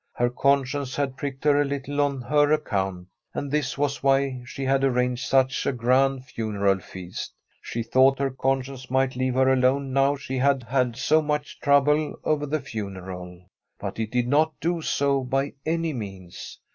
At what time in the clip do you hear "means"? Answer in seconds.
15.93-16.57